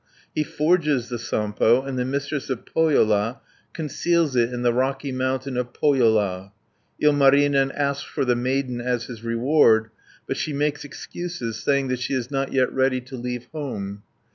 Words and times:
He 0.33 0.41
forges 0.43 1.09
the 1.09 1.19
Sampo, 1.19 1.83
and 1.83 1.95
the 1.95 2.05
Mistress 2.05 2.49
of 2.49 2.65
Pohjola 2.65 3.39
conceals 3.71 4.35
it 4.35 4.51
in 4.51 4.63
the 4.63 4.73
Rocky 4.73 5.11
Mountain 5.11 5.57
of 5.57 5.73
Pohjola 5.73 6.53
(281 6.99 7.51
432). 7.51 7.59
Ilmarinen 7.59 7.71
asks 7.77 8.03
for 8.09 8.25
the 8.25 8.35
maiden 8.35 8.81
as 8.81 9.03
his 9.05 9.23
reward, 9.23 9.91
but 10.25 10.37
she 10.37 10.53
makes 10.53 10.83
excuses, 10.83 11.61
saying 11.63 11.89
that 11.89 11.99
she 11.99 12.15
is 12.15 12.31
not 12.31 12.51
yet 12.51 12.73
ready 12.73 12.99
to 13.01 13.15
leave 13.15 13.43
home 13.53 13.61
(433 14.01 14.01
462). 14.01 14.03